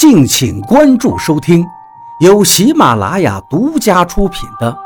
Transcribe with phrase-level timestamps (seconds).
[0.00, 1.62] 敬请关注收听，
[2.20, 4.72] 由喜马拉雅独家出品的《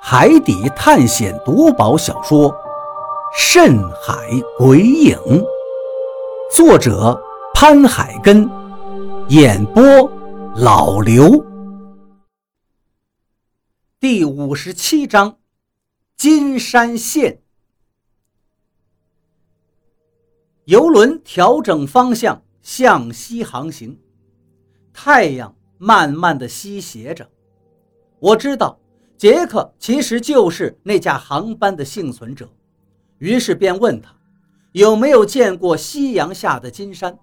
[0.00, 2.48] 海底探险夺宝小说》
[3.36, 4.14] 《深海
[4.56, 5.16] 鬼影》，
[6.54, 7.20] 作者
[7.52, 8.48] 潘海根，
[9.30, 9.82] 演播
[10.54, 11.44] 老刘。
[13.98, 15.38] 第五十七章：
[16.16, 17.42] 金山县。
[20.66, 23.98] 游轮调整方向，向西航行。
[25.02, 27.26] 太阳慢慢的西斜着，
[28.18, 28.78] 我知道
[29.16, 32.46] 杰克其实就是那架航班的幸存者，
[33.16, 34.14] 于是便问他
[34.72, 37.18] 有没有见过夕阳下的金山。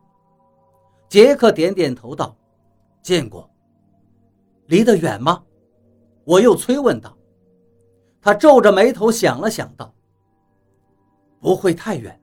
[1.07, 2.35] 杰克点点头道
[3.03, 3.47] ：“见过。”
[4.65, 5.43] 离得远吗？
[6.23, 7.15] 我又催问道。
[8.19, 9.93] 他皱着眉头想了想道
[11.39, 12.19] ：“不会太远，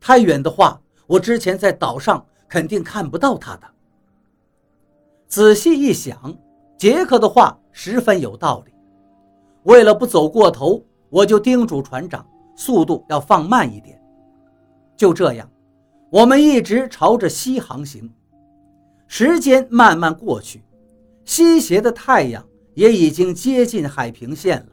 [0.00, 3.74] 太远的话，我之前在岛上肯定看不到他的。”
[5.28, 6.34] 仔细一想，
[6.78, 8.72] 杰克的话十分有道理。
[9.64, 14.00] 为了不走过头，我就叮嘱船长速度要放慢一点。
[14.96, 15.46] 就这样，
[16.10, 18.10] 我们一直朝着西航行。
[19.06, 20.62] 时间慢慢过去，
[21.26, 24.66] 西斜的太阳也已经接近海平线了。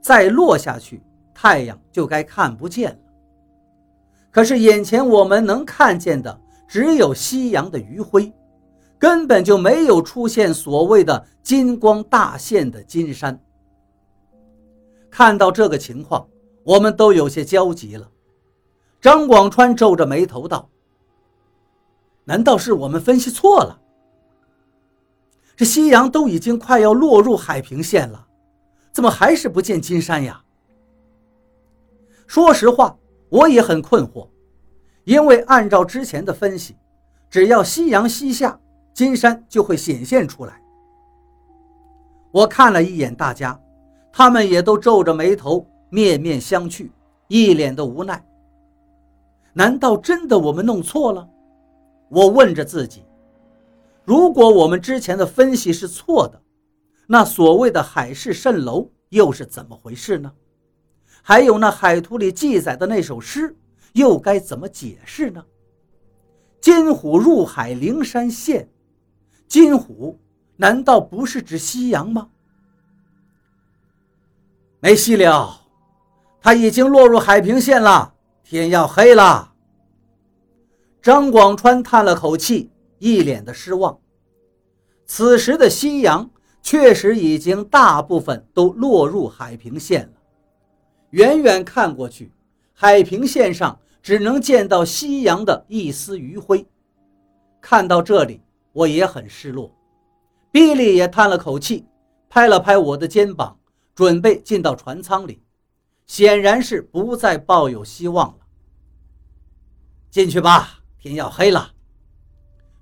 [0.00, 1.02] 再落下去，
[1.34, 2.98] 太阳就该看不见了。
[4.30, 8.32] 可是眼前我们能看见的只有夕阳的余晖。
[8.98, 13.40] 根本就没有出现所谓的金光大现的金山。
[15.10, 16.28] 看到这个情况，
[16.64, 18.10] 我们都有些焦急了。
[19.00, 20.68] 张广川皱着眉头道
[22.24, 23.80] ：“难道是我们分析错了？
[25.56, 28.26] 这夕阳都已经快要落入海平线了，
[28.92, 30.42] 怎么还是不见金山呀？”
[32.26, 34.28] 说实话，我也很困惑，
[35.04, 36.76] 因为按照之前的分析，
[37.30, 38.60] 只要夕阳西下。
[38.98, 40.60] 金山就会显现出来。
[42.32, 43.56] 我看了一眼大家，
[44.12, 46.90] 他们也都皱着眉头，面面相觑，
[47.28, 48.20] 一脸的无奈。
[49.52, 51.28] 难道真的我们弄错了？
[52.08, 53.04] 我问着自己。
[54.04, 56.42] 如果我们之前的分析是错的，
[57.06, 60.32] 那所谓的海市蜃楼又是怎么回事呢？
[61.22, 63.56] 还有那海图里记载的那首诗，
[63.92, 65.44] 又该怎么解释呢？
[66.60, 68.68] 金虎入海，灵山现。
[69.48, 70.20] 金虎
[70.56, 72.28] 难道不是指夕阳吗？
[74.80, 75.62] 没戏了，
[76.40, 78.14] 他已经落入海平线了，
[78.44, 79.54] 天要黑了。
[81.00, 83.98] 张广川叹了口气，一脸的失望。
[85.06, 86.30] 此时的夕阳
[86.60, 90.12] 确实已经大部分都落入海平线了，
[91.10, 92.30] 远远看过去，
[92.74, 96.66] 海平线上只能见到夕阳的一丝余晖。
[97.62, 98.42] 看到这里。
[98.78, 99.74] 我也很失落，
[100.52, 101.84] 比利也叹了口气，
[102.30, 103.58] 拍了拍我的肩膀，
[103.92, 105.42] 准备进到船舱里，
[106.06, 108.38] 显然是不再抱有希望了。
[110.12, 111.72] 进去吧，天要黑了。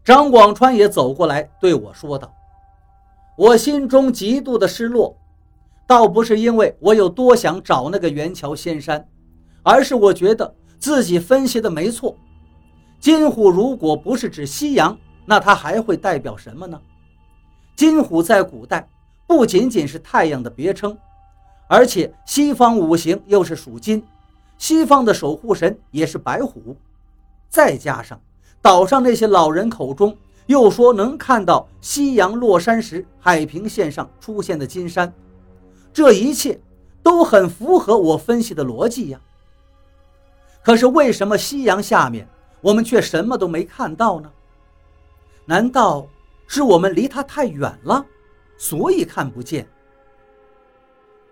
[0.05, 2.31] 张广川也走过来对我说道
[3.39, 5.17] ：“我心中极度的失落，
[5.89, 9.09] 倒不是因为我有多想找那个元桥仙山，
[9.63, 12.15] 而是我觉得自己分析的没错，
[13.01, 14.95] 金虎如果不是指夕阳。”
[15.27, 16.81] 那它还会代表什么呢？
[17.77, 18.89] 金虎在古代
[19.27, 20.97] 不仅仅是太阳的别称，
[21.69, 24.03] 而且西方五行又是属金，
[24.57, 26.75] 西方的守护神也是白虎，
[27.51, 28.19] 再加上
[28.63, 30.17] 岛上那些老人口中
[30.47, 35.13] 又说能看到夕阳落山时海平线上出现的金山，
[35.93, 36.59] 这一切
[37.03, 39.21] 都很符合我分析的逻辑呀。
[40.63, 42.27] 可是为什么夕阳下面
[42.61, 44.31] 我们却什么都没看到呢？
[45.49, 46.09] 难道
[46.49, 48.05] 是我们离他太远了，
[48.59, 49.67] 所以看不见？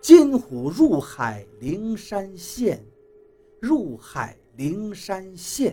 [0.00, 2.78] 金虎入海，灵山现；
[3.60, 5.72] 入海，灵山现；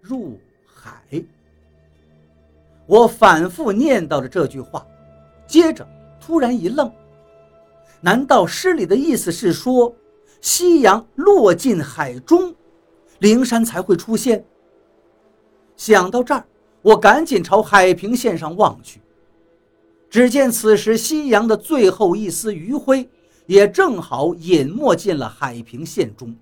[0.00, 1.02] 入海。
[2.86, 4.86] 我反复念叨着这句话，
[5.46, 5.86] 接着
[6.18, 6.90] 突然一愣：
[8.00, 9.94] 难道诗里的意思是说，
[10.40, 12.54] 夕阳落进海中，
[13.18, 14.42] 灵山才会出现？
[15.76, 16.42] 想到这儿。
[16.84, 19.00] 我赶紧朝海平线上望去，
[20.10, 23.08] 只见此时夕阳的最后一丝余晖
[23.46, 26.36] 也正好隐没进了海平线中，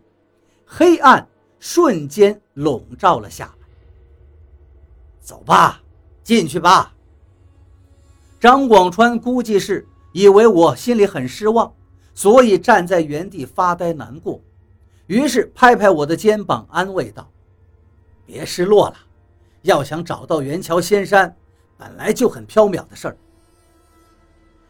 [0.66, 1.24] 黑暗
[1.60, 3.68] 瞬间笼罩了下来。
[5.20, 5.80] 走吧，
[6.24, 6.92] 进去吧。
[8.40, 11.72] 张广川估计是以为我心里很失望，
[12.14, 14.40] 所以站在原地发呆难过，
[15.06, 17.30] 于是拍拍我的肩膀安慰道
[18.26, 18.96] ：“别失落了。”
[19.62, 21.34] 要想找到元桥仙山，
[21.76, 23.16] 本来就很缥缈的事儿。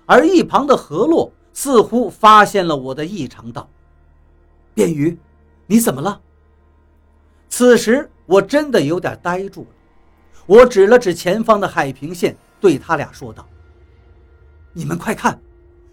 [0.07, 3.69] 而一旁的何洛似乎发现了我的异常，道
[4.75, 5.17] ：“便鱼，
[5.67, 6.21] 你怎么了？”
[7.49, 9.69] 此时我真的有点呆住了。
[10.47, 13.47] 我指了指前方的海平线，对他俩说道
[14.73, 15.41] ：“你们快看，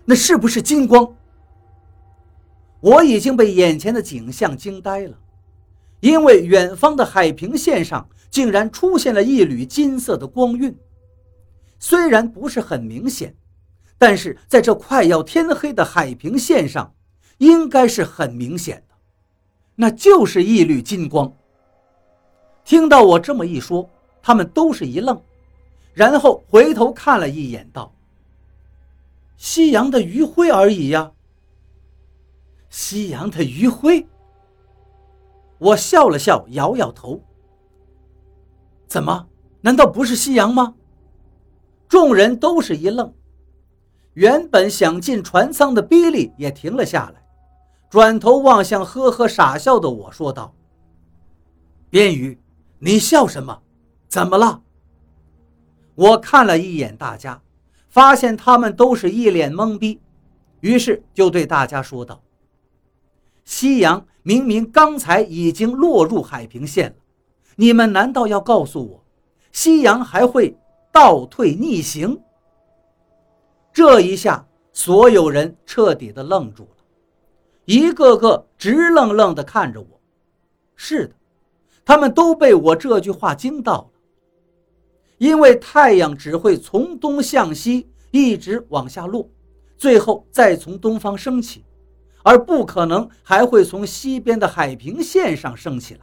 [0.06, 1.14] 那是不是金光？”
[2.82, 5.18] 我已经被眼前的景象惊呆了，
[6.00, 10.78] 因为远方的海平线上竟然出现了一缕金色的光晕。
[11.80, 13.36] 虽然不是很明显，
[13.98, 16.94] 但是在这快要天黑的海平线上，
[17.38, 18.96] 应该是很明显的，
[19.76, 21.34] 那就是一缕金光。
[22.66, 23.90] 听到我这么一说，
[24.22, 25.20] 他们都是一愣，
[25.94, 27.94] 然后回头看了一眼，道
[29.38, 31.12] ：“夕阳的余晖而已呀。”
[32.70, 34.06] 夕阳的余晖，
[35.58, 37.24] 我笑了笑，摇摇头。
[38.90, 39.28] 怎么？
[39.62, 40.74] 难道不是夕阳吗？
[41.88, 43.14] 众人都是一愣。
[44.14, 47.24] 原本想进船舱的比利也停了下来，
[47.90, 50.54] 转头望向呵呵傻笑的我说道
[51.90, 52.38] ：“边宇，
[52.80, 53.62] 你笑什么？
[54.08, 54.62] 怎么了？”
[55.94, 57.42] 我看了一眼大家，
[57.90, 60.02] 发现他们都是一脸懵逼，
[60.62, 62.22] 于是就对大家说道。
[63.46, 66.96] 夕阳明明刚才已经落入海平线了，
[67.56, 69.04] 你们难道要告诉我，
[69.52, 70.58] 夕阳还会
[70.92, 72.20] 倒退逆行？
[73.74, 76.84] 这一下，所有人彻底的愣住了，
[77.66, 80.02] 一个个直愣愣的看着我。
[80.76, 81.16] 是的，
[81.84, 84.00] 他们都被我这句话惊到了，
[85.18, 89.30] 因为太阳只会从东向西一直往下落，
[89.78, 91.64] 最后再从东方升起。
[92.22, 96.02] 而不可能还会从西边的海平线上升起来。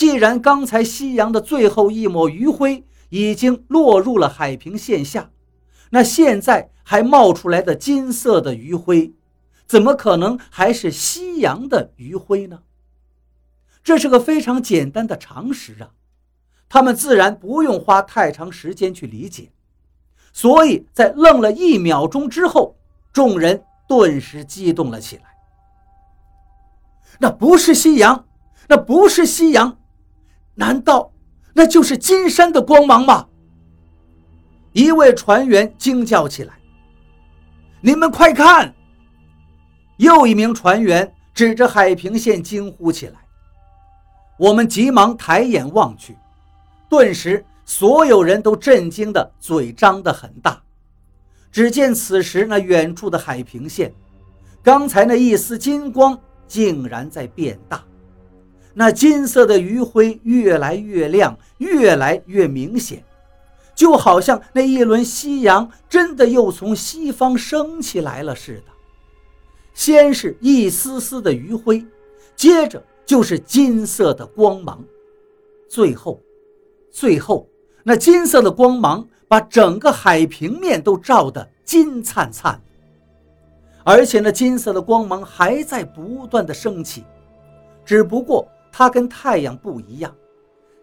[0.00, 5.30] 既然刚才夕阳的最后一抹余晖已经落入了海平线下，
[5.90, 9.12] 那现在还冒出来的金色的余晖，
[9.66, 12.60] 怎么可能还是夕阳的余晖呢？
[13.84, 15.90] 这是个非常简单的常识啊，
[16.70, 19.50] 他们自然不用花太长时间去理解。
[20.32, 22.74] 所以在愣了一秒钟之后，
[23.12, 23.64] 众人。
[23.86, 25.24] 顿时激动了起来。
[27.18, 28.24] 那不是夕阳，
[28.68, 29.76] 那不是夕阳，
[30.60, 31.10] 难道
[31.54, 33.26] 那就是金山的光芒吗？
[34.72, 36.52] 一位船员惊叫起来
[37.80, 38.74] ：“你们快看！”
[39.96, 43.14] 又一名船员指着海平线惊呼起来。
[44.38, 46.14] 我们急忙抬眼望去，
[46.90, 50.62] 顿时所有人都震惊的嘴张得很大。
[51.50, 53.92] 只见此时那远处的海平线，
[54.62, 57.82] 刚才那一丝金光竟然在变大，
[58.74, 63.04] 那金色的余晖越来越亮，越来越明显，
[63.74, 68.72] 就好像那一轮夕阳真的又从西方升起来了似的。
[69.74, 71.84] 先是一丝丝的余晖，
[72.36, 74.82] 接着就是金色的光芒，
[75.68, 76.20] 最后，
[76.90, 77.48] 最后
[77.82, 79.06] 那金色的光芒。
[79.30, 82.60] 把整个海平面都照得金灿灿，
[83.84, 87.04] 而且那金色的光芒还在不断的升起。
[87.84, 90.14] 只不过它跟太阳不一样，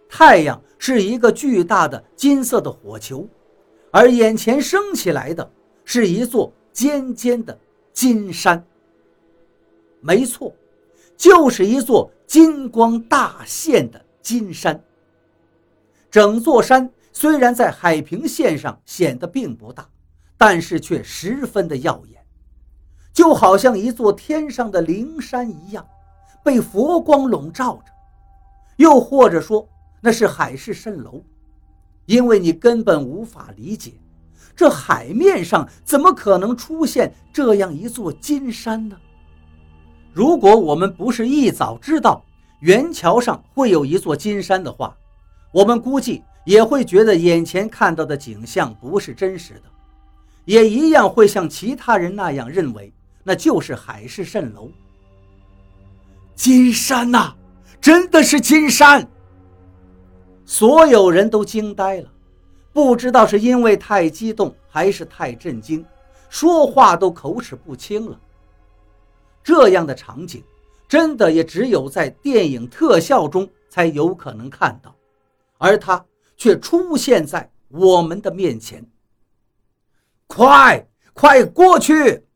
[0.09, 3.27] 太阳是一个巨大的金色的火球，
[3.91, 5.51] 而眼前升起来的
[5.83, 7.57] 是一座尖尖的
[7.93, 8.63] 金山。
[10.01, 10.53] 没错，
[11.15, 14.83] 就是一座金光大现的金山。
[16.09, 16.89] 整座山。
[17.19, 19.89] 虽然在海平线上显得并不大，
[20.37, 22.23] 但是却十分的耀眼，
[23.11, 25.83] 就好像一座天上的灵山一样，
[26.47, 27.91] 被佛光笼罩着。
[28.77, 29.67] 又或者说，
[29.99, 31.21] 那是海市蜃楼，
[32.05, 33.91] 因为你根本无法理解，
[34.55, 38.97] 这海面上怎么可能出现这样一座金山呢？
[40.13, 42.23] 如果我们不是一早知道
[42.61, 44.95] 元桥上会有一座金山的话，
[45.51, 46.23] 我们估计。
[46.47, 49.63] 也会觉得眼前看到的景象不是真实的，
[50.45, 54.71] 也一样会像其他人那样认为那就是海市蜃楼。
[56.37, 57.35] 金山呐，
[57.81, 59.05] 真的是金山！
[60.45, 62.09] 所有人都惊呆了，
[62.71, 65.83] 不知道是因为太激动还是太震惊，
[66.29, 68.17] 说话都口齿不清了。
[69.43, 70.41] 这样的场景，
[70.87, 74.95] 真的也只有在电影特效中才有可能看到，
[75.57, 76.05] 而他。
[76.39, 78.85] 却出现在我们的面前。
[80.27, 82.27] 快，快过去！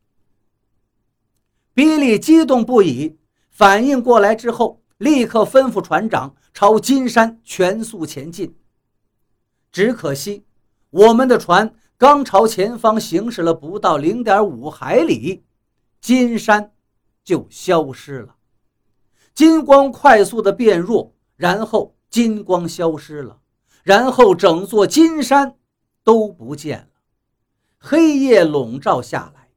[1.72, 3.16] 比利激动不已，
[3.52, 8.56] 反应过来之后，立刻吩咐船长朝金山全速前进。
[9.70, 10.44] 只可惜
[10.88, 15.44] 我们的船刚朝前方行驶了不到零点五海里，
[16.00, 16.72] 金山
[17.22, 18.36] 就消失了。
[19.34, 23.38] 金光快速的变弱，然后金光消失了，
[23.82, 25.56] 然后整座金山
[26.02, 26.86] 都不见了。
[27.78, 29.50] 黑夜笼罩下来，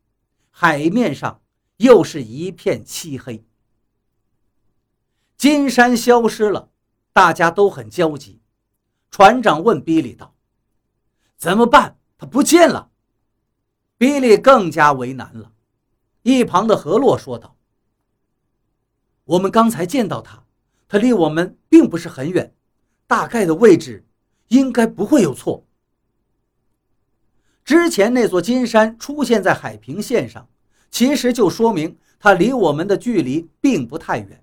[0.50, 1.42] 海面上
[1.78, 3.46] 又是一片漆黑。
[5.38, 6.70] 金山消失了，
[7.12, 8.42] 大家都很焦急。
[9.12, 10.34] 船长问比利道
[11.38, 11.98] ：“怎么办？
[12.18, 12.90] 他不见了。”
[13.98, 15.52] 比利更加为难了。
[16.24, 17.56] 一旁的何洛说道
[19.26, 20.44] ：“我们刚才见到他，
[20.88, 22.54] 他离我们并不是很远，
[23.08, 24.06] 大概的位置
[24.48, 25.66] 应该不会有错。
[27.64, 30.48] 之前那座金山出现在海平线上，
[30.90, 34.42] 其实就说明它离我们的距离并不太远。”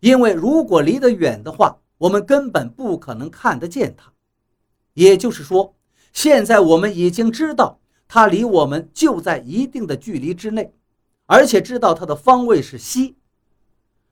[0.00, 4.12] 因为如果离得远的话，我们根本不可能看得见它。
[4.94, 5.76] 也就是说，
[6.12, 7.78] 现在我们已经知道
[8.08, 10.74] 它离我们就在一定的距离之内，
[11.26, 13.16] 而且知道它的方位是西。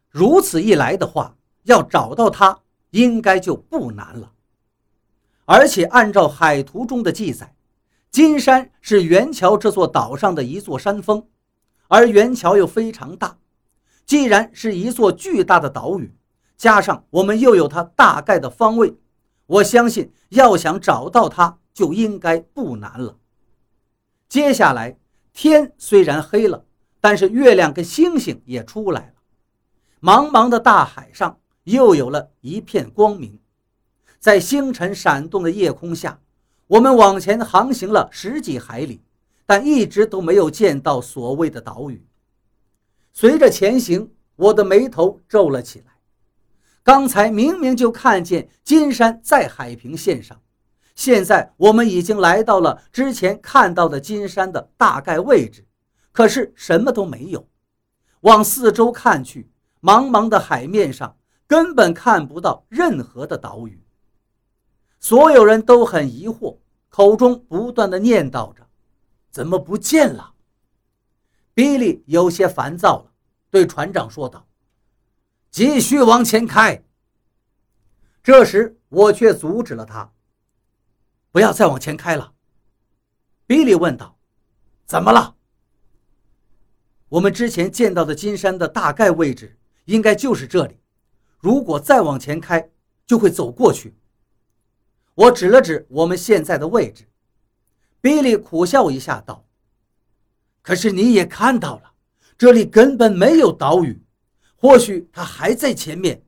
[0.09, 4.33] 如此一来的话，要找到它应该就不难了。
[5.47, 7.55] 而且按照海图中的记载，
[8.11, 11.27] 金山是元桥这座岛上的一座山峰，
[11.89, 13.39] 而元桥又非常大。
[14.09, 16.11] 既然是一座巨大的岛屿，
[16.57, 18.97] 加上我们又有它大概的方位，
[19.45, 23.19] 我相信要想找到它就应该不难了。
[24.27, 24.99] 接下来，
[25.35, 26.65] 天虽然黑了，
[27.03, 29.15] 但是月亮跟星星也出来了，
[30.01, 33.39] 茫茫的大海上又有了一片光明。
[34.19, 36.19] 在星辰闪动的夜空下，
[36.67, 39.03] 我们往前航行了十几海里，
[39.45, 42.03] 但一直都没有见到所谓的岛屿。
[43.21, 45.87] 随着前行，我的眉头皱了起来。
[46.85, 50.41] 刚才明明就看见金山在海平线上，
[50.95, 55.67] 现在我们已经来到了之前看到的金山的大概位置，
[56.13, 57.45] 可是什么都没有。
[58.21, 59.51] 往四周看去，
[59.83, 61.17] 茫茫的海面上
[61.49, 63.83] 根本看不到任何的岛屿。
[65.01, 66.59] 所有人都很疑惑，
[66.89, 68.65] 口中不断的念叨着
[69.33, 70.35] ：“怎么不见了？”
[71.59, 73.13] 比利有些烦躁了。
[73.51, 74.47] 对船长说道
[75.51, 76.85] ：“继续往前开。”
[78.23, 80.13] 这时我却阻止了他
[81.33, 82.33] ：“不要再往前开了。”
[83.45, 84.17] 比利问道
[84.87, 85.35] ：“怎么了？”
[87.11, 90.79] 我们之前见到的金山的大概位置应该就是这里，
[91.41, 92.71] 如果再往前开，
[93.05, 93.97] 就会走过去。
[95.17, 97.09] 我指了指我们现在的位置。
[98.01, 99.45] 比利苦笑一下道
[100.63, 101.93] ：“可是你也看到了。”
[102.39, 104.01] 这里根本没有岛屿，
[104.55, 106.23] 或许它还在前面。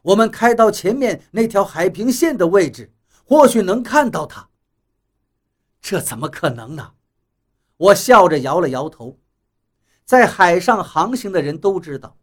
[0.00, 2.94] 我们开到前面那条海平线的位置，
[3.26, 4.48] 或许能看到它。
[5.82, 6.92] 这怎么可能呢？
[7.76, 9.18] 我笑着摇了摇头。
[10.06, 12.16] 在海上航行的人都知道，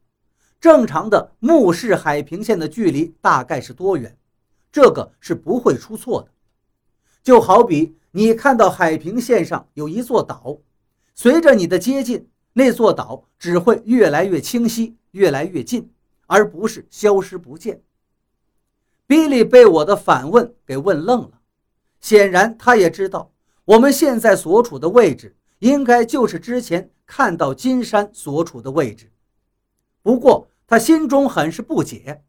[0.59, 4.17] 正常的目视海平线的距离大概是多远，
[4.71, 6.31] 这个是不会出错的。
[7.21, 10.57] 就好比你看到海平线上有一座岛，
[11.17, 12.29] 随着你的接近。
[12.53, 15.91] 那座岛只会越来越清晰，越来越近，
[16.25, 17.83] 而不是消失不见。
[19.05, 21.39] 比利被我的反问给问愣了，
[22.01, 23.31] 显然他也知道
[23.63, 29.11] 我们现在所处的位置应该就是之前看到金山所处的位置。
[30.01, 32.23] 不过他心中很是不解：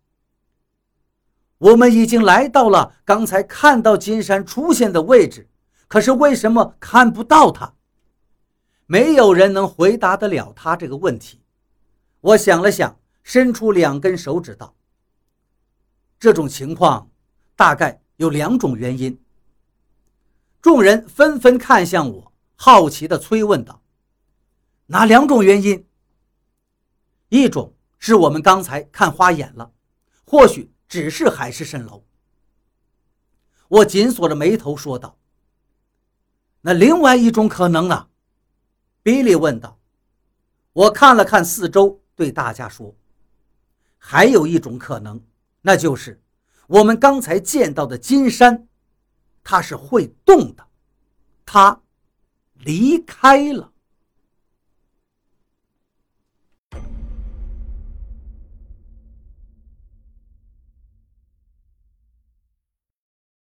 [1.57, 5.49] 我们已经来到了刚才看到金山出现的位置，
[5.89, 7.73] 可是为什么看不到它？
[8.91, 11.43] 没有人能回答得了他这个问题。
[12.23, 14.75] 我想了想，伸出两根手指道
[16.19, 17.11] ：“这种情况
[17.55, 19.23] 大概有两种原因。”
[20.63, 23.83] 众人纷纷看向我，好奇地催问道
[24.87, 25.87] ：“哪两种原因？”
[27.29, 29.71] 一种是我们刚才看花眼了，
[30.25, 32.03] 或许只是海市蜃楼。
[33.69, 35.19] 我紧锁着眉头说道
[36.63, 38.08] ：“那另外一种可能呢？”
[39.03, 39.79] 比利问道
[40.73, 42.95] ：“我看了看四周，对大家说，
[43.97, 45.21] 还有一种可能，
[45.63, 46.21] 那就是
[46.67, 48.69] 我们刚才见到的金山，
[49.43, 50.67] 它是会动的，
[51.47, 51.81] 它
[52.55, 53.73] 离开了。”